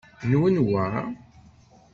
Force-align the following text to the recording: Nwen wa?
Nwen 0.29 0.55
wa? 0.69 0.85